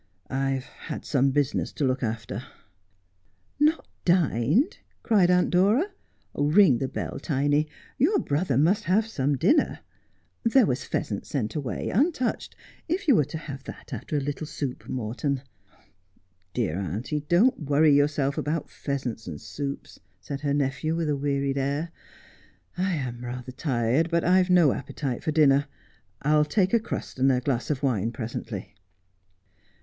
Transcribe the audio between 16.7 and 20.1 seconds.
auntie, don't worry yourself about pheasants and soups,